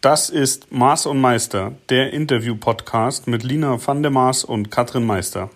Das 0.00 0.30
ist 0.30 0.72
Maß 0.72 1.04
und 1.04 1.20
Meister, 1.20 1.72
der 1.90 2.14
Interview-Podcast 2.14 3.26
mit 3.26 3.42
Lina 3.42 3.86
van 3.86 4.00
der 4.00 4.10
Maas 4.10 4.44
und 4.44 4.70
Katrin 4.70 5.04
Meister. 5.04 5.50